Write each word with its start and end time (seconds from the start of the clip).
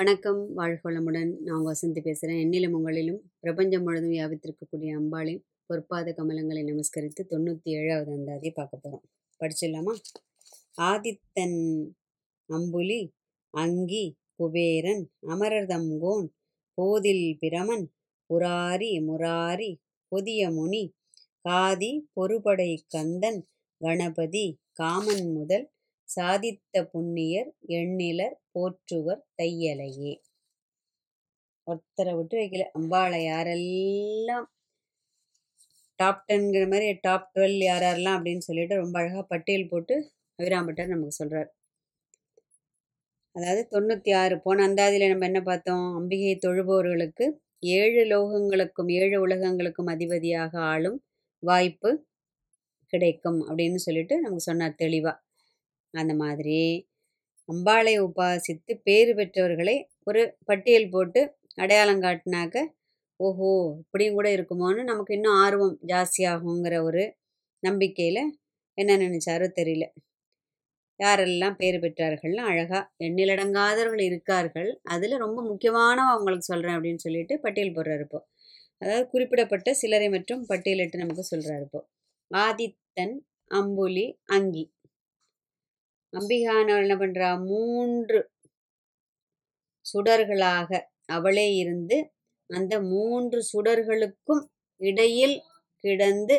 வணக்கம். 0.00 0.38
வாழ்கோளமுடன் 0.56 1.30
நான் 1.40 1.64
வசந்தி 1.64 2.00
பேசுகிறேன் 2.00 2.38
என்னிலும் 2.40 2.74
உங்களிலும் 2.76 3.18
பிரபஞ்சம் 3.40 3.82
முழுதும் 3.82 4.10
வியாபித்திருக்கக்கூடிய 4.10 4.90
அம்பாளின் 4.96 5.42
பொற்பாத 5.66 6.14
கமலங்களை 6.16 6.62
நமஸ்கரித்து 6.64 7.22
தொண்ணூற்றி 7.30 7.70
ஏழாவது 7.70 8.10
அந்தாதியை 8.12 8.52
பார்க்க 8.54 8.78
போகிறோம் 8.78 9.02
படிச்சிடலாமா? 9.40 9.94
ஆதித்தன் 10.82 11.58
அம்புலி 12.48 13.00
அங்கி 13.54 14.04
குபேரன் 14.36 15.04
அமரர்தம்கோன் 15.28 16.26
போதில் 16.78 17.26
பிரமன் 17.40 17.86
புராரி 18.30 18.92
முராரி 19.00 19.70
புதிய 20.12 20.50
முனி 20.50 20.84
காதி 21.40 21.92
பொறுபடை 22.12 22.72
கந்தன் 22.88 23.42
கணபதி 23.80 24.46
காமன் 24.72 25.26
முதல் 25.32 25.66
சாதித்த 26.10 26.82
புண்ணியர் 26.92 27.50
எண்ணிலர் 27.78 28.36
போற்றுவர் 28.54 29.22
தையலையே. 29.38 30.12
ஒருத்தரை 31.66 32.12
விட்டு 32.18 32.36
வைக்கல. 32.40 32.64
அம்பாளை 32.78 33.20
யாரெல்லாம் 33.24 34.46
டாப் 35.98 36.22
டென்ங்கிற 36.28 36.64
மாதிரி 36.68 36.86
டாப் 37.00 37.26
டுவெல் 37.34 37.56
யார் 37.62 37.84
யாரெல்லாம் 37.84 38.16
அப்படின்னு 38.18 38.46
சொல்லிட்டு 38.48 38.80
ரொம்ப 38.82 38.96
அழகாக 39.00 39.24
பட்டியல் 39.32 39.70
போட்டு 39.72 39.96
அபிராம்பட்டர் 40.38 40.92
நமக்கு 40.92 41.18
சொல்கிறார் 41.18 41.50
அதாவது 43.36 43.62
தொண்ணூற்றி 43.72 44.10
ஆறு 44.14 44.36
போன 44.40 44.62
அந்தாதியில் 44.66 45.10
நம்ம 45.10 45.26
என்ன 45.26 45.40
பார்த்தோம்? 45.42 45.84
அம்பிகை 45.98 46.32
தொழுபவர்களுக்கு 46.38 47.26
ஏழு 47.74 48.02
லோகங்களுக்கும் 48.12 48.90
ஏழு 48.98 49.16
உலகங்களுக்கும் 49.24 49.90
அதிபதியாக 49.94 50.52
ஆளும் 50.70 50.98
வாய்ப்பு 51.42 51.90
கிடைக்கும் 52.92 53.40
அப்படின்னு 53.48 53.80
சொல்லிட்டு 53.86 54.14
நமக்கு 54.20 54.48
சொன்னார் 54.48 54.80
தெளிவாக 54.82 55.16
அந்த 55.94 56.12
மாதிரி. 56.20 56.60
அம்பாளை 57.48 57.94
உபாசித்து 58.04 58.72
பேறு 58.86 59.12
பெற்றவர்களை 59.16 59.76
ஒரு 60.06 60.22
பட்டியல் 60.48 60.90
போட்டு 60.90 61.22
அடையாளம் 61.58 62.04
காட்டினாக்க 62.04 62.56
ஓஹோ! 63.20 63.50
இப்படியும் 63.82 64.16
கூட 64.16 64.28
இருக்குமோன்னு 64.36 64.82
நமக்கு 64.90 65.12
இன்னும் 65.16 65.38
ஆர்வம் 65.44 65.76
ஜாஸ்தியாகுங்கிற 65.90 66.76
ஒரு 66.88 67.04
நம்பிக்கையில் 67.62 68.22
என்ன 68.78 68.92
நினச்சாரோ 69.02 69.48
தெரியல. 69.58 69.86
யாரெல்லாம் 71.00 71.56
பேர் 71.58 71.78
பெற்றார்கள்னு 71.82 72.42
அழகாக 72.48 72.78
எண்ணிலடங்காதவர்கள் 73.06 74.02
இருக்கார்கள். 74.08 74.70
அதில் 74.94 75.22
ரொம்ப 75.24 75.40
முக்கியமானவ 75.48 76.08
அவங்களுக்கு 76.14 76.48
சொல்கிறேன் 76.48 76.76
அப்படின்னு 76.76 77.04
சொல்லிட்டு 77.06 77.34
பட்டியல் 77.44 77.74
போடுறாரு 77.76 78.04
இப்போ. 78.06 78.20
அதாவது 78.82 79.06
குறிப்பிடப்பட்ட 79.12 79.70
சிலரை 79.80 80.08
மற்றும் 80.14 80.42
பட்டியலிட்டு 80.50 81.02
நமக்கு 81.02 81.24
சொல்கிறாரு 81.32 81.64
இப்போ. 81.68 81.80
ஆதித்தன் 82.30 83.16
அம்புலி 83.50 84.06
அங்கி. 84.36 84.64
அம்பிகானவள் 86.12 86.84
என்ன 86.84 86.94
பண்ணுறா 86.96 87.28
மூன்று 87.46 88.20
சுடர்களாக 89.86 90.70
அவளே 91.06 91.54
இருந்து 91.54 92.12
அந்த 92.50 92.82
மூன்று 92.82 93.38
சுடர்களுக்கும் 93.52 94.42
இடையில் 94.80 95.36
கிடந்து 95.84 96.36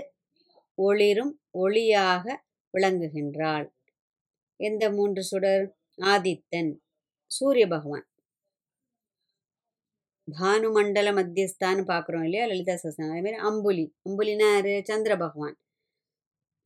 ஒளிரும் 0.77 1.33
ஒளியாக 1.53 2.25
விளங்குகின்றாள். 2.73 3.65
எந்த 4.59 4.91
மூன்று 4.91 5.21
சுடர்? 5.23 5.65
ஆதித்தன் 6.01 6.71
சூரிய 7.31 7.67
பகவான். 7.67 8.05
பானுமண்டல 10.27 11.09
மத்தியஸ்தான்னு 11.11 11.83
பார்க்குறோம் 11.91 12.23
இல்லையா? 12.23 12.45
லலிதா 12.45 12.73
சஸ்தான் 12.73 13.11
அதே 13.11 13.21
மாதிரி 13.21 13.39
அம்புலி. 13.49 13.85
அம்புலினா 14.09 14.49
யாரு? 14.53 14.81
சந்திர 14.83 15.17
பகவான். 15.17 15.55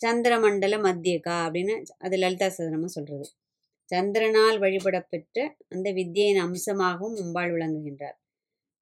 சந்திரமண்டல 0.02 0.76
மத்தியகா 0.88 1.36
அப்படின்னு 1.46 1.76
அது 1.98 2.16
லலிதா 2.18 2.48
சதனமும் 2.48 2.96
சொல்கிறது 2.98 3.28
சந்திரனால் 3.92 4.58
வழிபடப்பெற்ற 4.60 5.38
அந்த 5.68 5.88
வித்தியின் 5.92 6.40
அம்சமாகவும் 6.40 7.16
அம்பாள் 7.16 7.52
விளங்குகின்றார். 7.52 8.18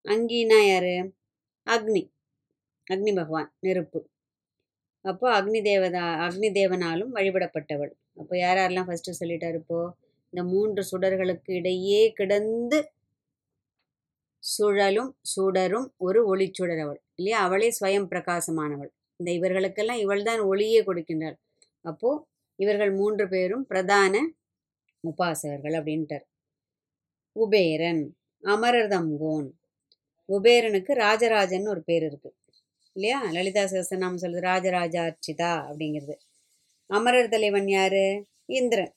அங்கினா 0.05 0.59
யாரு? 0.67 0.95
அக்னி. 1.67 2.03
அக்னி 2.87 3.11
பகவான் 3.15 3.49
நெருப்பு. 3.59 3.99
அப்போ 5.05 5.27
அக்னி 5.41 5.61
தேவதா 5.61 6.03
அக்னி 6.27 6.49
தேவனாலும் 6.51 7.11
வழிபடப்பட்டவள். 7.13 7.91
அப்போ 8.13 8.33
யார் 8.37 8.57
யாரெல்லாம் 8.57 8.89
ஃபஸ்ட்டு 8.89 9.19
சொல்லிட்டார் 9.19 9.55
இப்போது 9.55 9.93
இந்த 10.33 10.43
மூன்று 10.43 10.81
சுடர்களுக்கு 10.91 11.51
இடையே 11.51 12.01
கிடந்து 12.11 12.79
சுழலும் 14.43 15.11
சுடரும் 15.35 15.87
ஒரு 15.97 16.19
ஒளிச்சுடர் 16.31 16.81
அவள். 16.81 17.01
இல்லையா? 17.15 17.39
அவளே 17.39 17.69
ஸ்வயம் 17.79 18.09
பிரகாசமானவள். 18.09 18.91
இந்த 19.23 19.31
இவர்களுக்கெல்லாம் 19.31 19.99
இவள் 19.99 20.23
தான் 20.23 20.39
ஒளியே 20.39 20.79
கொடுக்கின்றாள். 20.81 21.35
அப்போது 21.81 22.23
இவர்கள் 22.59 22.91
மூன்று 22.91 23.27
பேரும் 23.29 23.65
பிரதான 23.65 24.15
உபாசகர்கள் 25.03 25.75
அப்படின்ட்டார். 25.79 26.25
குபேரன் 27.35 28.01
அமரர்தம்கோன் 28.43 29.47
குபேரனுக்கு 30.29 30.93
ராஜராஜன் 30.93 31.67
ஒரு 31.67 31.83
பேர் 31.83 32.03
இருக்கு. 32.03 32.29
இல்லையா? 32.95 33.19
லலிதா 33.31 33.63
சகசநாமம் 33.63 34.15
சொல்கிறது 34.15 34.41
ராஜராஜ 34.41 34.95
அர்ச்சிதா 35.01 35.51
அப்படிங்கிறது. 35.69 36.15
அமரர் 36.89 37.29
தலைவன் 37.29 37.67
யாரு? 37.67 38.05
இந்திரன். 38.45 38.93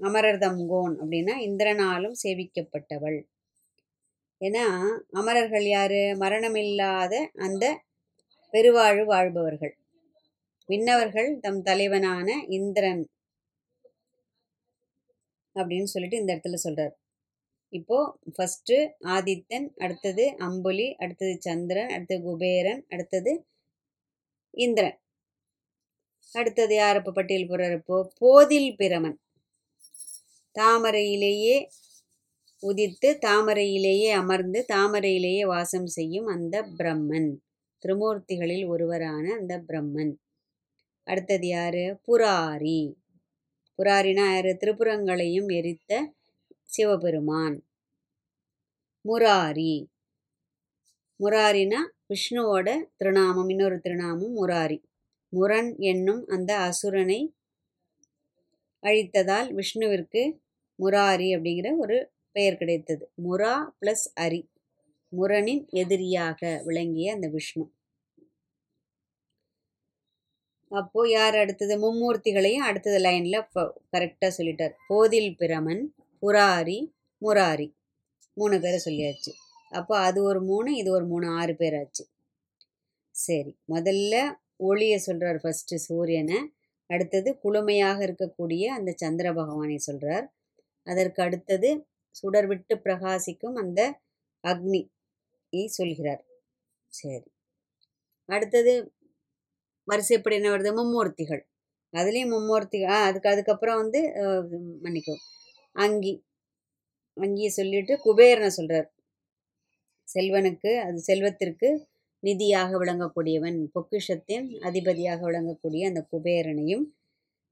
அமரர்தம்கோன் 0.00 0.94
அப்படின்னா 1.02 1.34
இந்திரனாலும் 1.48 2.16
சேவிக்கப்பட்டவள். 2.22 3.18
ஏன்னா 4.40 4.64
அமரர்கள் 5.12 5.66
யாரு? 5.66 6.02
மரணமில்லாத 6.20 7.14
அந்த 7.38 7.64
பெருவாழ்வு 8.54 9.04
வாழ்பவர்கள். 9.14 9.74
விண்ணவர்கள் 10.68 11.28
தம் 11.44 11.62
தலைவனான 11.62 12.28
இந்திரன் 12.58 13.02
அப்படின்னு 15.56 15.88
சொல்லிட்டு 15.92 16.20
இந்த 16.20 16.30
இடத்துல 16.34 16.58
சொல்றார். 16.64 16.94
இப்போ 17.72 17.98
ஃபஸ்ட்டு 18.34 18.76
ஆதித்தன் 19.14 19.66
அடுத்தது 19.84 20.24
அம்புலி 20.46 20.86
அடுத்தது 21.02 21.34
சந்திரன் 21.46 21.90
அடுத்தது 21.94 22.22
குபேரன் 22.28 22.82
அடுத்தது 22.88 23.32
இந்திரன். 24.56 24.96
அடுத்தது 26.32 26.74
யார் 26.74 26.98
இப்போ 27.00 27.12
பட்டியல் 27.18 27.50
போடுறப்போ 27.50 27.76
இப்போ 27.80 27.98
போதில் 28.22 28.70
பிரமன். 28.80 29.18
தாமரையிலேயே 30.56 31.56
உதித்து 32.62 33.08
தாமரையிலேயே 33.26 34.08
அமர்ந்து 34.20 34.60
தாமரையிலேயே 34.72 35.42
வாசம் 35.54 35.90
செய்யும் 35.98 36.28
அந்த 36.36 36.56
பிரம்மன். 36.78 37.30
திருமூர்த்திகளில் 37.86 38.66
ஒருவரான 38.66 39.34
அந்த 39.34 39.62
பிரம்மன். 39.68 40.14
அடுத்தது 41.02 41.46
யாரு? 41.46 42.00
புராரி. 42.06 42.94
புராரினா 43.78 44.32
யாரு? 44.34 44.56
திருப்புறங்களையும் 44.60 45.52
எரித்த 45.52 46.12
சிவபெருமான். 46.64 47.64
முராரி. 49.04 49.86
முராரினா 51.20 51.80
விஷ்ணுவோட 52.08 52.82
திருநாமம் 52.96 53.48
இன்னொரு 53.48 53.80
திருநாமம் 53.80 54.36
முராரி. 54.36 54.82
முரன் 55.28 55.76
என்னும் 55.78 56.26
அந்த 56.26 56.58
அசுரனை 56.58 57.36
அழித்ததால் 58.82 59.48
விஷ்ணுவிற்கு 59.52 60.22
முராரி 60.78 61.28
அப்படிங்கிற 61.36 61.76
ஒரு 61.78 62.10
பெயர் 62.30 62.56
கிடைத்தது. 62.56 63.12
முரா 63.24 63.54
ப்ளஸ் 63.80 64.04
அரி. 64.20 64.40
முரனின் 65.08 65.66
எதிரியாக 65.70 66.62
விளங்கிய 66.64 67.12
அந்த 67.12 67.28
விஷ்ணு. 67.28 67.64
அப்போ 70.70 71.08
யார் 71.08 71.36
அடுத்தது? 71.36 71.74
மும்மூர்த்திகளையும் 71.84 72.66
அடுத்தது 72.70 72.98
லைன்ல 72.98 73.36
கரெக்டாக 73.96 74.30
சொல்லிட்டார். 74.38 74.74
போதில் 74.88 75.36
பிரமன் 75.38 75.82
புராரி 76.22 76.78
முராரி. 77.20 77.68
மூணு 78.34 78.60
பேரை 78.60 78.78
சொல்லியாச்சு. 78.84 79.32
அப்போ 79.70 79.98
அது 79.98 80.22
ஒரு 80.22 80.40
மூணு 80.42 80.76
இது 80.76 80.90
ஒரு 80.90 81.06
மூணு 81.06 81.26
ஆறு 81.40 81.54
பேர் 81.56 81.76
ஆச்சு. 81.78 82.04
சரி 83.10 83.52
முதல்ல 83.68 84.14
ஒளியை 84.56 85.02
சொல்றார் 85.06 85.38
ஃபர்ஸ்ட் 85.42 85.74
சூரியனை. 85.86 86.38
அடுத்தது 86.90 87.38
குளுமையாக 87.44 87.98
இருக்கக்கூடிய 88.08 88.64
அந்த 88.64 88.90
சந்திர 88.96 89.32
பகவானை 89.32 89.78
சொல்றார். 89.86 90.26
அதற்கு 90.86 91.22
அடுத்தது 91.22 91.70
சுடர் 92.10 92.46
விட்டு 92.46 92.74
பிரகாசிக்கும் 92.76 93.56
அந்த 93.64 93.80
அக்னி. 94.44 94.82
சொல்கிறார். 95.78 96.22
சரி. 96.92 97.28
அடுத்தது 98.28 98.72
வரிசைப்படி 99.88 100.36
என்ன 100.38 100.48
வருது? 100.54 100.70
மும்மூர்த்திகள். 100.78 101.42
அதுலேயும் 101.94 102.32
மும்மூர்த்தி 102.34 102.78
ஆ 102.94 102.96
அதுக்கு 103.08 103.28
அதுக்கப்புறம் 103.32 103.80
வந்து 103.82 104.00
மன்னிக்கும் 104.84 105.22
அங்கி. 105.76 106.14
அங்கியை 107.16 107.50
சொல்லிட்டு 107.58 107.94
குபேரனை 108.06 108.50
சொல்கிறார் 108.58 108.88
செல்வனுக்கு 110.08 110.70
அது 110.86 110.98
செல்வத்திற்கு 111.08 111.68
நிதியாக 112.22 112.70
விளங்கக்கூடியவன் 112.82 113.58
பொக்கிஷத்தின் 113.74 114.46
அதிபதியாக 114.68 115.20
விளங்கக்கூடிய 115.28 115.82
அந்த 115.90 116.00
குபேரனையும் 116.12 116.84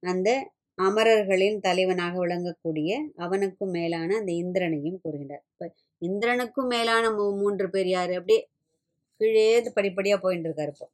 அந்த 0.03 0.29
அமரர்களின் 0.79 1.59
தலைவனாக 1.67 2.15
விளங்கக்கூடிய 2.25 2.91
அவனுக்கும் 3.17 3.75
மேலான 3.79 4.09
அந்த 4.21 4.33
இந்திரனையும் 4.43 4.99
கூறுகின்றார். 5.05 5.45
இப்போ 5.53 5.67
இந்திரனுக்கும் 6.03 6.67
மேலான 6.67 7.11
மூ 7.11 7.25
மூன்று 7.39 7.71
பேர் 7.71 7.87
யார்? 7.87 8.13
அப்படியே 8.13 8.41
கீழே 9.21 9.71
படிப்படியாக 9.75 10.19
போயின்னு 10.23 10.49
இருக்காரு 10.49 10.69
இப்போ. 10.69 10.89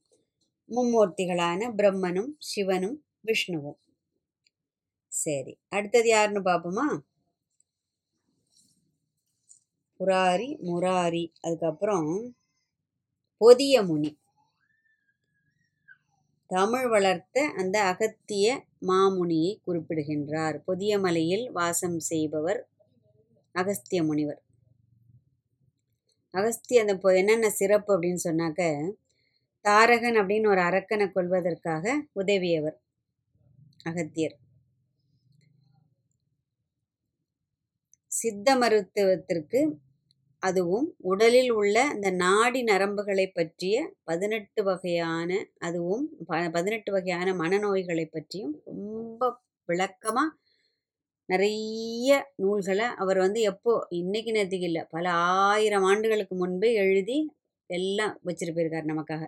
மும்மூர்த்திகளான 0.70 1.70
பிரம்மனும் 1.76 2.30
சிவனும் 2.38 2.98
விஷ்ணுவும். 3.20 3.78
சரி 5.12 5.58
அடுத்தது 5.68 6.08
யாருன்னு 6.08 6.40
பார்ப்போமா? 6.40 6.86
புராரி 10.00 10.48
முராரி 10.68 11.24
அதுக்கப்புறம் 11.40 12.10
பொதிய 13.40 13.82
முனி 13.82 14.10
தமிழ் 16.46 16.88
வளர்த்த 16.88 17.44
அந்த 17.56 17.76
அகத்திய 17.82 18.46
மாமுனியை 18.86 19.52
குறிப்பிடுகின்றார். 19.64 20.56
பொதிய 20.64 20.98
மலையில் 20.98 21.50
வாசம் 21.50 21.98
செய்பவர் 21.98 22.60
அகஸ்திய 23.54 24.04
முனிவர். 24.04 24.40
அகஸ்தி 26.34 26.78
அந்த 26.78 27.14
என்னென்ன 27.14 27.50
சிறப்பு 27.50 28.00
அப்படின்னு 28.00 28.18
சொன்னாக்க 28.24 28.92
தாரகன் 29.60 30.14
அப்படின்னு 30.14 30.48
ஒரு 30.48 30.60
அரக்கனை 30.60 31.12
கொள்வதற்காக 31.12 32.06
உதவியவர் 32.14 32.78
அகத்தியர். 33.84 34.36
சித்த 38.06 38.56
மருத்துவத்திற்கு 38.56 39.78
அதுவும் 40.38 40.94
உடலில் 40.98 41.50
உள்ள 41.50 41.82
அந்த 41.82 42.10
நாடி 42.10 42.62
நரம்புகளை 42.62 43.32
பற்றிய 43.32 43.92
பதினெட்டு 44.04 44.64
வகையான 44.64 45.46
அதுவும் 45.58 46.16
ப- 46.26 46.50
பதினெட்டு 46.50 46.92
வகையான 46.92 47.32
மனநோய்களை 47.32 48.04
பற்றியும் 48.04 48.62
ரொம்ப 48.64 49.40
விளக்கமாக 49.64 50.36
நிறைய 51.28 52.10
நூல்களை 52.36 52.86
அவர் 52.94 53.18
வந்து 53.18 53.40
எப்போ 53.40 53.72
இன்னைக்கு 53.90 54.30
நேற்றுக்கு 54.32 54.68
இல்லை 54.70 54.82
பல 54.90 55.04
ஆயிரம் 55.46 55.82
ஆண்டுகளுக்கு 55.82 56.34
முன்பே 56.36 56.70
எழுதி 56.74 57.18
எல்லாம் 57.70 58.14
வச்சுட்டு 58.24 58.54
போயிருக்கார் 58.54 58.90
நமக்காக. 58.92 59.22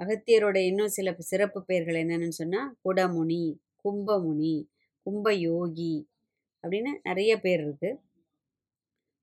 அகத்தியரோட 0.00 0.56
இன்னும் 0.60 0.94
சில 0.96 1.14
சிறப்பு 1.22 1.60
பெயர்கள் 1.64 1.98
என்னென்னு 2.02 2.38
சொன்னால் 2.40 2.70
குடமுனி 2.84 3.42
கும்பமுனி 3.84 4.54
கும்பயோகி 5.06 5.94
அப்படின்னு 6.64 6.90
நிறைய 7.02 7.32
பேர் 7.40 7.60
இருக்கு. 7.60 7.90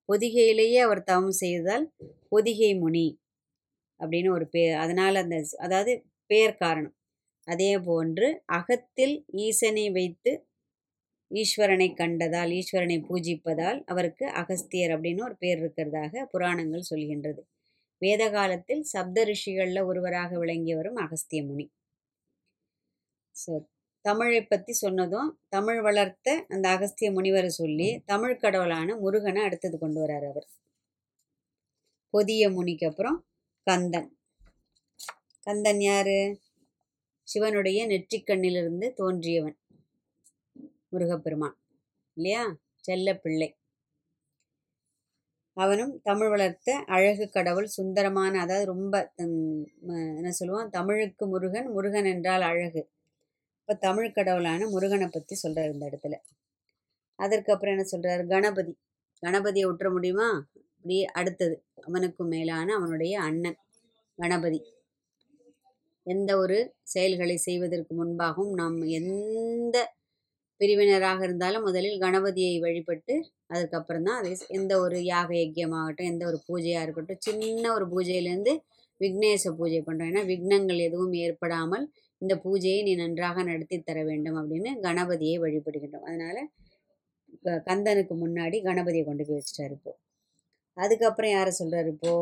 பொதிகையிலேயே 0.09 0.79
அவர் 0.79 1.01
தவம் 1.03 1.35
செய்ததால் 1.41 1.85
பொதிகை 2.29 2.71
முனி 2.75 3.07
அப்படின்னு 3.99 4.29
ஒரு 4.29 4.45
பேர் 4.47 4.73
அதனால் 4.75 5.15
அந்த 5.15 5.37
அதாவது 5.57 5.93
பேர் 6.29 6.55
காரணம். 6.55 6.95
அதே 7.47 7.71
போன்று 7.79 8.27
அகத்தில் 8.57 9.15
ஈசனை 9.45 9.85
வைத்து 9.89 10.31
ஈஸ்வரனை 11.31 11.87
கண்டதால் 11.93 12.51
ஈஸ்வரனை 12.59 12.97
பூஜிப்பதால் 13.07 13.79
அவருக்கு 13.85 14.25
அகஸ்தியர் 14.31 14.93
அப்படின்னு 14.95 15.21
ஒரு 15.23 15.35
பேர் 15.37 15.59
இருக்கிறதாக 15.63 16.23
புராணங்கள் 16.25 16.89
சொல்கின்றது. 16.89 17.41
வேத 18.01 18.29
காலத்தில் 18.29 18.83
சப்த 18.83 19.23
ரிஷிகளில் 19.23 19.81
ஒருவராக 19.83 20.31
விளங்கி 20.37 20.73
வரும் 20.73 20.95
அகஸ்திய 20.95 21.41
முனி. 21.45 21.65
ஸோ 23.35 23.51
தமிழை 24.01 24.41
பற்றி 24.43 24.73
சொன்னதும் 24.73 25.39
தமிழ் 25.49 25.81
வளர்த்த 25.81 26.45
அந்த 26.47 26.65
அகஸ்திய 26.69 27.11
முனிவரை 27.11 27.47
சொல்லி 27.47 27.89
தமிழ் 28.05 28.37
கடவுளான 28.37 28.95
முருகனை 28.95 29.43
அடுத்தது 29.43 29.77
கொண்டு 29.77 29.99
வரார் 30.01 30.27
அவர். 30.31 30.47
பொதிய 32.13 32.43
முனிக்கு 32.49 32.85
அப்புறம் 32.85 33.17
கந்தன். 33.67 34.09
கந்தன் 35.47 35.81
யாரு? 35.81 36.19
சிவனுடைய 37.27 37.79
நெற்றிக்கண்ணிலிருந்து 37.87 38.87
தோன்றியவன். 38.97 39.57
முருகப்பெருமான். 40.91 41.55
இல்லையா? 42.17 42.43
செல்ல 42.85 43.09
பிள்ளை. 43.15 43.49
அவனும் 45.57 45.93
தமிழ் 46.03 46.29
வளர்த்த 46.29 46.69
அழகு 46.87 47.25
கடவுள் 47.29 47.67
சுந்தரமான 47.67 48.33
அதாவது 48.39 48.65
ரொம்ப 48.65 48.95
என்ன 50.19 50.31
சொல்லுவான்? 50.39 50.69
தமிழுக்கு 50.69 51.25
முருகன் 51.27 51.69
முருகன் 51.71 52.05
என்றால் 52.05 52.41
அழகு. 52.41 52.81
இப்போ 53.61 53.73
தமிழ் 53.87 54.11
கடவுளான 54.11 54.67
முருகனை 54.67 55.07
பற்றி 55.07 55.35
சொல்கிறார் 55.35 55.73
இந்த 55.73 55.85
இடத்துல. 55.89 56.15
அதற்கப்புறம் 57.19 57.73
என்ன 57.73 57.85
சொல்கிறார் 57.85 58.23
கணபதி. 58.27 58.73
கணபதியை 59.23 59.65
விட்டுற 59.67 59.89
முடியுமா? 59.91 60.27
அப்படியே 60.75 61.05
அடுத்தது 61.19 61.55
அவனுக்கும் 61.87 62.27
மேலான 62.27 62.73
அவனுடைய 62.73 63.13
அண்ணன் 63.19 63.59
கணபதி. 64.19 64.59
எந்த 66.07 66.31
ஒரு 66.37 66.57
செயல்களை 66.83 67.37
செய்வதற்கு 67.37 67.93
முன்பாகவும் 67.95 68.53
நாம் 68.53 68.77
எந்த 68.99 69.77
பிரிவினராக 70.61 71.19
இருந்தாலும் 71.23 71.65
முதலில் 71.67 72.01
கணபதியை 72.01 72.55
வழிபட்டு 72.59 73.13
அதுக்கப்புறம் 73.47 74.05
தான் 74.07 74.19
அதை 74.21 74.31
எந்த 74.49 74.73
ஒரு 74.79 74.97
யாக 75.05 75.29
யக்கியமாகட்டும் 75.33 76.09
எந்த 76.11 76.23
ஒரு 76.25 76.39
பூஜையாக 76.47 76.85
இருக்கட்டும் 76.85 77.23
சின்ன 77.27 77.63
ஒரு 77.73 77.85
பூஜையிலேருந்து 77.93 78.53
விக்னேச 79.01 79.51
பூஜை 79.59 79.79
பண்ணுறோம் 79.81 80.09
ஏன்னா 80.11 80.23
விக்னங்கள் 80.31 80.79
எதுவும் 80.87 81.15
ஏற்படாமல் 81.23 81.85
இந்த 82.21 82.33
பூஜையை 82.45 82.79
நீ 82.87 82.93
நன்றாக 82.95 83.43
நடத்தி 83.43 83.77
தர 83.81 83.99
வேண்டும் 84.03 84.37
அப்படின்னு 84.41 84.71
கணபதியை 84.85 85.35
வழிபடுகின்றோம். 85.43 86.07
அதனால் 86.09 86.41
கந்தனுக்கு 87.69 88.15
முன்னாடி 88.23 88.57
கணபதியை 88.67 89.03
கொண்டு 89.05 89.23
போய் 89.27 89.39
வச்சுட்டாரு 89.39 89.73
இப்போ. 89.77 89.91
அதுக்கப்புறம் 90.77 91.33
யாரை 91.35 91.51
சொல்கிறார் 91.59 91.89
இப்போ? 91.93 92.13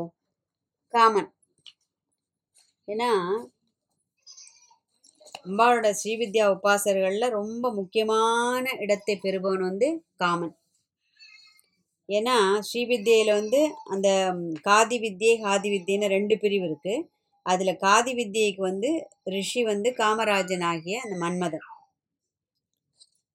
காமன். 0.94 1.30
ஏன்னா 2.88 3.10
அம்பாளோட 5.48 5.90
ஸ்ரீவித்யா 6.00 6.46
உபாசகர்களில் 6.56 7.36
ரொம்ப 7.40 7.66
முக்கியமான 7.80 8.66
இடத்தை 8.84 9.16
பெறுபவன் 9.26 9.68
வந்து 9.70 9.88
காமன். 10.24 10.56
ஏன்னா 12.10 12.36
ஸ்ரீவித்யையில் 12.68 13.38
வந்து 13.40 13.62
அந்த 13.94 14.10
காதி 14.70 14.98
வித்யை 15.04 15.34
காதி 15.48 15.70
வித்யன்னு 15.74 16.14
ரெண்டு 16.16 16.36
பிரிவு 16.44 16.66
இருக்குது 16.70 17.06
அதில் 17.46 17.80
காதி 17.86 18.12
வித்யைக்கு 18.20 18.62
வந்து 18.70 18.90
ரிஷி 19.36 19.62
வந்து 19.72 19.90
காமராஜன் 20.02 20.66
ஆகிய 20.72 21.02
அந்த 21.06 21.16
மன்மதன். 21.24 21.66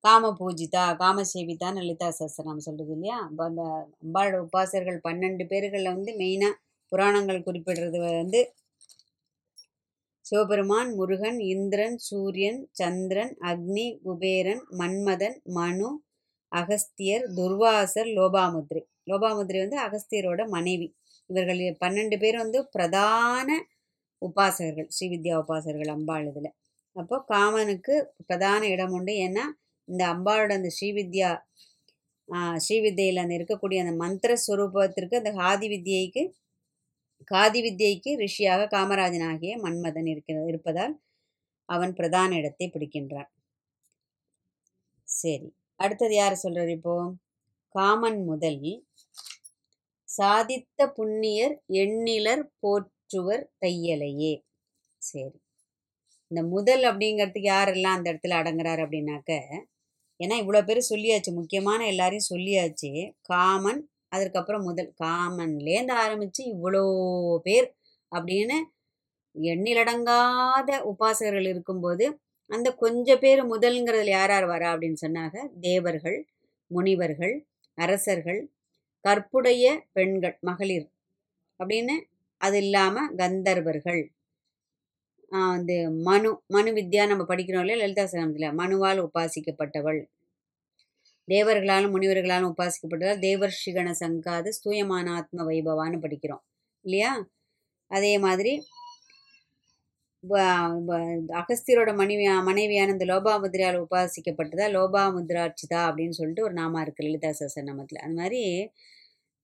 காம 0.04 0.30
பூஜிதா 0.38 0.84
காம 1.02 1.24
சேவிதான்னு 1.32 1.82
லலிதா 1.82 2.08
சஸ்திரம் 2.18 2.64
சொல்கிறது 2.66 2.92
இல்லையா? 2.96 3.16
அப்போ 3.26 3.42
அந்த 3.50 3.62
அம்பாளோட 4.04 4.38
உபாசர்கள் 4.46 4.98
பன்னெண்டு 5.06 5.44
பேர்களில் 5.50 5.94
வந்து 5.96 6.12
மெயினாக 6.22 6.58
புராணங்கள் 6.92 7.46
குறிப்பிடுறது 7.48 7.98
வந்து 8.22 8.40
சிவபெருமான் 10.24 10.90
முருகன் 10.98 11.38
இந்திரன் 11.52 11.96
சூரியன் 12.08 12.60
சந்திரன் 12.72 13.32
அக்னி 13.50 13.86
குபேரன் 14.04 14.62
மன்மதன் 14.80 15.36
மனு 15.56 15.88
அகஸ்தியர் 16.52 17.24
துர்வாசர் 17.38 18.10
லோபாமுத்ரி. 18.18 18.80
லோபாமுத்ரி 19.10 19.58
வந்து 19.64 19.78
அகஸ்தியரோட 19.86 20.42
மனைவி. 20.48 20.88
இவர்கள் 21.30 21.62
பன்னெண்டு 21.82 22.16
பேர் 22.22 22.38
வந்து 22.42 22.58
பிரதான 22.74 23.48
உபாசகர்கள் 24.22 24.88
ஸ்ரீவித்யா 24.96 25.36
உபாசகர்கள் 25.42 25.92
அம்பாள் 25.96 26.26
இதில் 26.30 26.50
அப்போ 26.96 27.16
காமனுக்கு 27.32 27.94
பிரதான 28.28 28.62
இடம் 28.74 28.94
உண்டு. 28.98 29.12
ஏன்னா 29.26 29.44
இந்த 29.88 30.02
அம்பாளோட 30.14 30.52
அந்த 30.60 30.70
ஸ்ரீவித்யா 30.78 31.30
ஸ்ரீவித்யில் 32.64 33.22
அந்த 33.22 33.34
இருக்கக்கூடிய 33.38 33.78
அந்த 33.84 33.94
மந்திர 34.02 34.32
ஸ்வரூபத்திற்கு 34.44 35.20
அந்த 35.20 35.32
ஆதி 35.50 35.66
வித்யைக்கு 35.72 36.22
காதி 37.30 37.60
வித்யைக்கு 37.62 38.10
ரிஷியாக 38.16 38.68
காமராஜன் 38.74 39.26
ஆகிய 39.30 39.58
மன்மதன் 39.58 40.06
இருக்கிற 40.06 40.46
இருப்பதால் 40.46 40.94
அவன் 41.68 41.92
பிரதான 41.92 42.36
இடத்தை 42.36 42.70
பிடிக்கின்றான். 42.74 43.30
சரி 45.08 45.48
அடுத்தது 45.76 46.14
யார் 46.14 46.34
சொல்கிறார் 46.34 46.68
இப்போ? 46.68 46.96
காமன் 47.74 48.24
முதல் 48.24 48.60
சாதித்த 50.08 50.86
புண்ணியர் 50.96 51.54
எண்ணிலர் 51.68 52.44
போற்றுவர் 52.60 53.44
தையலையே. 53.64 54.34
சரி 55.02 55.38
இந்த 56.30 56.42
முதல் 56.42 56.82
அப்படிங்கிறதுக்கு 56.82 57.48
யாரெல்லாம் 57.48 57.96
அந்த 57.96 58.12
இடத்துல 58.12 58.38
அடங்குறாரு 58.40 58.80
அப்படின்னாக்க 58.84 59.32
ஏன்னா 60.20 60.36
இவ்வளோ 60.42 60.64
பேர் 60.64 60.90
சொல்லியாச்சு 60.90 61.32
முக்கியமான 61.32 61.86
எல்லாரையும் 61.86 62.30
சொல்லியாச்சு 62.30 62.90
காமன் 63.22 63.91
அதற்கப்புறம் 64.12 64.66
முதல் 64.68 64.90
காமன்லேருந்து 65.02 65.94
ஆரம்பித்து 66.04 66.42
இவ்வளோ 66.54 66.82
பேர் 67.46 67.68
அப்படின்னு 68.12 68.56
எண்ணிலடங்காத 69.36 70.70
உபாசகர்கள் 70.90 71.48
இருக்கும்போது 71.52 72.06
அந்த 72.50 72.68
கொஞ்ச 72.74 73.16
பேர் 73.18 73.42
முதல்ங்கிறதுல 73.52 74.14
யார் 74.14 74.32
யார் 74.34 74.46
வரா 74.46 74.68
அப்படின்னு 74.72 74.98
சொன்னாங்க? 75.04 75.36
தேவர்கள் 75.60 76.18
முனிவர்கள் 76.70 77.34
அரசர்கள் 77.78 78.40
கற்புடைய 79.04 79.64
பெண்கள் 79.96 80.36
மகளிர் 80.42 80.86
அப்படின்னு 81.60 81.96
அது 82.40 82.58
இல்லாமல் 82.64 83.12
கந்தர்வர்கள். 83.20 84.02
வந்து 85.32 85.76
மனு 86.06 86.30
மனு 86.48 86.70
வித்யா 86.78 87.04
நம்ம 87.10 87.24
படிக்கிறோம் 87.28 87.62
இல்லையா? 87.64 87.80
லலிதா 87.82 88.04
சகனத்தில் 88.06 88.56
மனுவால் 88.60 89.00
உபாசிக்கப்பட்டவள். 89.06 90.00
தேவர்களாலும் 91.28 91.90
முனிவர்களாலும் 91.90 92.52
உபாசிக்கப்பட்டதால் 92.56 93.18
தேவர்ஷிகண 93.18 93.94
சங்காது 94.00 94.48
ஸ்தூயமான 94.48 95.12
ஆத்ம 95.12 95.44
வைபவான்னு 95.44 95.92
படிக்கிறோம். 95.92 96.42
இல்லையா? 96.80 97.28
அதே 97.86 98.18
மாதிரி 98.18 98.66
வ- 100.28 101.20
அகஸ்தியரோட 101.28 101.94
மனைவி 101.94 102.28
மனைவியான 102.28 102.90
இந்த 102.90 103.04
லோபாமுத்ரால் 103.04 103.84
உபாசிக்கப்பட்டதா? 103.90 104.66
லோபாமுத்ராட்சிதா 104.70 105.74
அப்படின்னு 105.74 106.10
சொல்லிட்டு 106.10 106.42
ஒரு 106.42 106.54
நாமா 106.54 106.80
இருக்கு 106.80 107.04
லலிதா 107.04 107.28
சசநாமத்தில் 107.28 108.02
அது 108.02 108.14
மாதிரி 108.14 108.70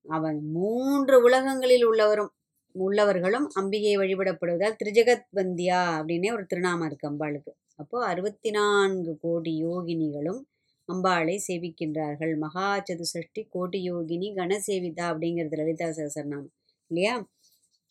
அவன் 0.08 0.50
மூன்று 0.50 1.22
உலகங்களில் 1.22 1.86
உள்ளவரும் 1.86 2.32
உள்ளவர்களும் 2.78 3.46
அம்பிகையை 3.60 3.96
வழிபடப்படுவதால் 3.96 4.76
திரிஜகத் 4.84 5.26
வந்தியா 5.34 5.98
அப்படின்னே 5.98 6.32
ஒரு 6.32 6.46
திருநாமம் 6.46 6.86
இருக்கு 6.86 7.10
அம்பாளுக்கு. 7.10 7.50
அப்போது 7.76 8.06
அறுபத்தி 8.06 8.50
நான்கு 8.50 9.18
கோடி 9.20 9.66
யோகினிகளும் 9.66 10.40
அம்பாளை 10.88 11.34
சேவிக்கின்றார்கள். 11.46 12.32
மகா 12.36 12.66
சதுசஷ்டி 12.88 13.42
கோட்டி 13.54 13.78
யோகினி 13.88 14.28
கணசேவிதா 14.34 15.04
அப்படிங்கிறது 15.12 15.56
லலிதா 15.56 15.88
சகசரநாமம். 15.88 16.52
இல்லையா? 16.90 17.14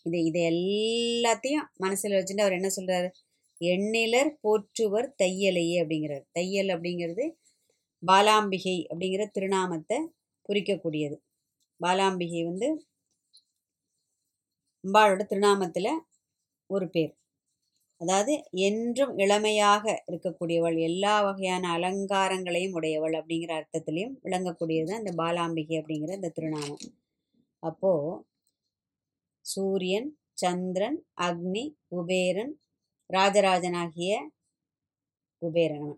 இது 0.06 0.20
இதை 0.24 0.42
எல்லாத்தையும் 0.54 1.68
மனசில் 1.78 2.18
வச்சுட்டு 2.18 2.46
அவர் 2.46 2.58
என்ன 2.60 2.70
சொல்கிறாரு 2.78 3.10
எண்ணிலர் 3.62 4.32
போற்றுவர் 4.42 5.08
தையலையே 5.22 5.78
அப்படிங்கிறார். 5.84 6.26
தையல் 6.32 6.70
அப்படிங்கிறது 6.76 7.26
பாலாம்பிகை 8.04 8.78
அப்படிங்கிற 8.92 9.24
திருநாமத்தை 9.32 9.98
குறிக்கக்கூடியது. 10.50 11.18
பாலாம்பிகை 11.82 12.42
வந்து 12.46 12.68
அம்பாளோட 14.84 15.22
திருநாமத்தில் 15.26 15.92
ஒரு 16.70 16.86
பேர். 16.90 17.14
அதாவது 18.02 18.34
என்றும் 18.60 19.14
இளமையாக 19.18 19.84
இருக்கக்கூடியவள் 20.10 20.78
எல்லா 20.80 21.14
வகையான 21.22 21.64
அலங்காரங்களையும் 21.78 22.76
உடையவள் 22.76 23.16
அப்படிங்கிற 23.20 23.52
அர்த்தத்திலையும் 23.58 24.16
விளங்கக்கூடியது 24.24 24.92
அந்த 24.92 25.12
பாலாம்பிகை 25.18 25.78
அப்படிங்கிற 25.80 26.14
இந்த 26.14 26.32
திருநாமம். 26.36 26.84
அப்போது 27.64 28.18
சூரியன் 29.46 30.10
சந்திரன் 30.34 30.98
அக்னி 31.20 31.66
குபேரன் 31.90 32.54
ராஜராஜனாகிய 33.10 34.14
குபேரன் 35.42 35.92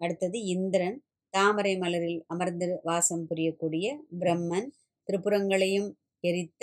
அடுத்தது 0.00 0.38
இந்திரன் 0.46 0.96
தாமரை 1.34 1.74
மலரில் 1.76 2.20
அமர்ந்து 2.26 2.66
வாசம் 2.82 3.26
புரியக்கூடிய 3.30 3.86
பிரம்மன் 4.18 4.68
திரிபுரங்களையும் 5.08 5.88
எரித்த 6.20 6.62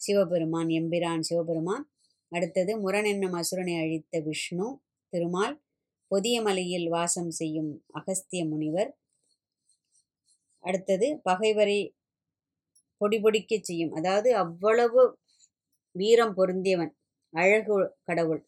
சிவபெருமான் 0.00 0.68
எம்பிரான் 0.68 1.20
சிவபெருமான் 1.20 1.84
அடுத்தது 2.32 2.72
முரண் 2.76 3.04
என்னும் 3.04 3.32
அசுரனை 3.32 3.74
அழித்த 3.78 4.20
விஷ்ணு 4.20 4.66
திருமால் 5.12 5.54
பொதிய 6.10 6.36
மலையில் 6.42 6.88
வாசம் 6.88 7.30
செய்யும் 7.30 7.70
அகஸ்திய 7.92 8.42
முனிவர். 8.46 8.90
அடுத்தது 10.64 11.06
பகைவரை 11.22 11.78
பொடி 13.00 13.18
பொடிக்கச் 13.24 13.64
செய்யும் 13.64 13.92
அதாவது 13.92 14.28
அவ்வளவு 14.36 15.02
வீரம் 15.96 16.34
பொருந்தியவன் 16.36 16.92
அழகு 17.34 17.76
கடவுள் 18.04 18.42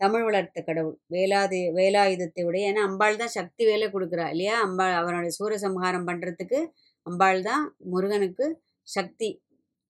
தமிழ் 0.00 0.24
வளர்த்த 0.24 0.58
கடவுள் 0.62 0.96
வேலாதி 1.10 1.60
வேலாயுதத்தை 1.76 2.42
உடைய 2.44 2.70
ஏன்னா 2.70 2.82
அம்பாள் 2.82 3.16
தான் 3.16 3.34
சக்தி 3.36 3.62
வேலை 3.64 3.86
கொடுக்குறா 3.88 4.26
இல்லையா? 4.28 4.56
அம்பாள் 4.60 4.94
அவனுடைய 4.94 5.32
சூரசம்ஹாரம் 5.38 6.08
பண்ணுறதுக்கு 6.08 6.58
அம்பாள் 7.06 7.40
தான் 7.42 7.64
முருகனுக்கு 7.84 8.46
சக்தி 8.88 9.28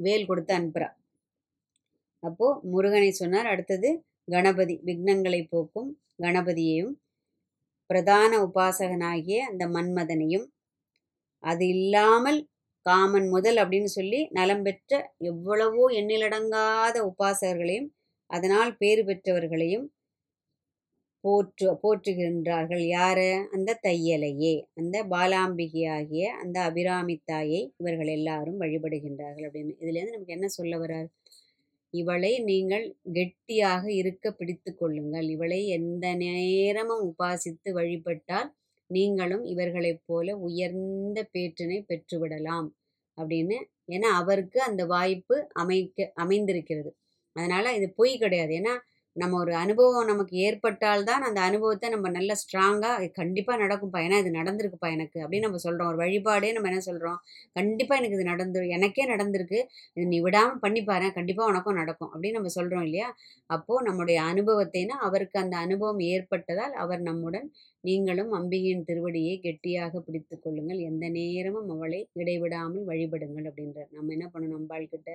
வேல் 0.01 0.27
கொடுத்து 0.27 0.53
அனுப்புகிறா 0.55 0.89
அப்போது 2.25 2.61
முருகனை 2.73 3.11
சொன்னார் 3.13 3.49
அடுத்தது 3.53 3.91
கணபதி 4.33 4.75
விக்னங்களை 4.89 5.41
போக்கும் 5.49 5.91
கணபதியையும் 6.23 6.93
பிரதான 7.91 8.33
உபாசகனாகிய 8.47 9.39
அந்த 9.51 9.65
மன்மதனையும். 9.69 10.47
அது 11.45 11.65
இல்லாமல் 11.77 12.41
காமன் 12.87 13.29
முதல் 13.29 13.59
அப்படின்னு 13.63 13.91
சொல்லி 13.99 14.21
நலம் 14.31 14.63
பெற்ற 14.63 14.93
எவ்வளவோ 15.31 15.85
எண்ணிலடங்காத 16.01 16.97
உபாசகர்களையும் 17.11 17.89
அதனால் 18.31 18.73
பேறு 18.77 19.03
பெற்றவர்களையும் 19.05 19.87
போற்று 21.25 21.69
போற்றுகின்றார்கள். 21.83 22.83
யாரு? 22.97 23.29
அந்த 23.57 23.79
தையலையே 23.87 24.55
அந்த 24.81 24.97
பாலாம்பிகையாகிய 25.13 26.25
அந்த 26.43 26.57
அபிராமி 26.69 27.17
தாயை 27.25 27.63
இவர்கள் 27.81 28.11
எல்லாரும் 28.19 28.61
வழிபடுகின்றார்கள் 28.63 29.47
அப்படின்னு. 29.49 29.75
இதுலேருந்து 29.83 30.17
நமக்கு 30.17 30.37
என்ன 30.39 30.49
சொல்ல 30.59 30.75
வர்றார்? 30.79 31.09
இவளை 31.95 32.33
நீங்கள் 32.43 32.85
கெட்டியாக 33.13 33.85
இருக்க 33.93 34.27
பிடித்து 34.33 34.71
கொள்ளுங்கள். 34.75 35.29
இவளை 35.29 35.61
எந்த 35.71 36.07
நேரமும் 36.17 37.05
உபாசித்து 37.09 37.71
வழிபட்டால் 37.73 38.51
நீங்களும் 38.91 39.45
இவர்களைப் 39.45 40.03
போல 40.07 40.37
உயர்ந்த 40.41 41.19
பேற்றினை 41.35 41.79
பெற்றுவிடலாம். 41.91 42.69
அப்படின்னு. 43.19 43.59
ஏன்னா 43.89 44.11
அவருக்கு 44.21 44.59
அந்த 44.63 44.83
வாய்ப்பு 44.87 45.37
அமைக்க 45.55 46.13
அமைந்திருக்கிறது. 46.17 46.91
அதனால் 47.37 47.75
இது 47.75 47.87
பொய் 47.93 48.15
கிடையாது. 48.19 48.53
ஏன்னா 48.55 48.75
நம்ம 49.17 49.39
ஒரு 49.39 49.53
அனுபவம் 49.55 50.07
நமக்கு 50.07 50.35
ஏற்பட்டால்தான் 50.45 51.25
அந்த 51.27 51.41
அனுபவத்தை 51.41 51.89
நம்ம 51.89 52.09
நல்ல 52.11 52.33
ஸ்ட்ராங்காக 52.41 53.09
கண்டிப்பாக 53.13 53.59
நடக்கும்ப்பா 53.65 54.01
ஏன்னா 54.05 54.17
இது 54.23 54.31
நடந்திருக்குப்பா 54.33 54.89
எனக்கு 54.91 55.19
அப்படின்னு 55.21 55.47
நம்ம 55.47 55.61
சொல்கிறோம் 55.65 55.89
ஒரு 55.89 55.99
வழிபாடே 56.03 56.49
நம்ம 56.53 56.71
என்ன 56.71 56.81
சொல்கிறோம் 56.81 57.19
கண்டிப்பாக 57.57 57.99
எனக்கு 58.01 58.19
இது 58.19 58.25
நடந்து 58.25 58.63
எனக்கே 58.69 59.05
நடந்திருக்கு. 59.09 59.61
இது 59.97 60.07
நீ 60.07 60.19
விடாமல் 60.21 60.63
பண்ணிப்பாரு 60.65 61.09
கண்டிப்பாக 61.13 61.51
உனக்கும் 61.51 61.75
நடக்கும் 61.75 62.11
அப்படின்னு 62.13 62.39
நம்ம 62.39 62.53
சொல்கிறோம் 62.59 62.87
இல்லையா? 62.89 63.09
அப்போது 63.51 63.87
நம்முடைய 63.89 64.19
அனுபவத்தைனா 64.33 64.97
அவருக்கு 65.09 65.39
அந்த 65.41 65.57
அனுபவம் 65.59 66.03
ஏற்பட்டதால் 66.11 66.75
அவர் 66.85 67.03
நம்முடன் 67.03 67.49
நீங்களும் 67.85 68.31
அம்பிகையின் 68.33 68.87
திருவடியை 68.89 69.35
கெட்டியாக 69.39 70.01
பிடித்து 70.01 70.37
கொள்ளுங்கள். 70.37 70.81
எந்த 70.81 71.05
நேரமும் 71.09 71.71
அவளை 71.71 72.01
இடைவிடாமல் 72.13 72.85
வழிபடுங்கள் 72.85 73.49
அப்படின்றார். 73.51 73.91
நம்ம 73.91 74.13
என்ன 74.13 74.27
பண்ணணும்? 74.29 74.59
அம்பாள் 74.59 74.93
கிட்ட 74.93 75.11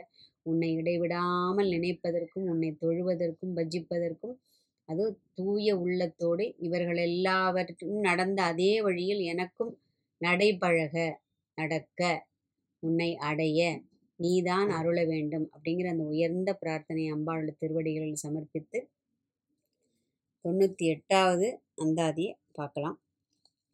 உன்னை 0.46 0.70
இடைவிடாமல் 0.74 1.70
நினைப்பதற்கும் 1.70 2.48
உன்னை 2.50 2.72
தொழுவதற்கும் 2.84 3.56
பஜிப்பதற்கும் 3.56 4.36
அது 4.90 5.04
தூய 5.34 5.76
உள்ளத்தோடு 5.76 6.46
இவர்கள் 6.60 7.00
எல்லாவற்றும் 7.08 7.98
நடந்த 8.00 8.40
அதே 8.44 8.72
வழியில் 8.82 9.22
எனக்கும் 9.26 9.72
நடைபழக 10.22 10.96
நடக்க 11.58 12.02
உன்னை 12.84 13.10
அடைய 13.30 13.62
நீதான் 14.20 14.70
அருள 14.70 15.00
வேண்டும் 15.06 15.46
அப்படிங்கிற 15.54 15.90
அந்த 15.92 16.06
உயர்ந்த 16.06 16.50
பிரார்த்தனை 16.54 17.04
அம்பாளோட 17.12 17.52
திருவடிகளில் 17.62 18.24
சமர்ப்பித்து 18.24 18.80
தொண்ணூற்றி 20.46 20.86
எட்டாவது 20.86 21.48
அந்தாதியை 21.82 22.32
பார்க்கலாம். 22.52 23.00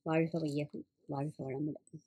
வாழ்க 0.04 0.40
வையகம். 0.40 0.86
வாழ்க 1.06 1.44
வளமுடன். 1.44 2.00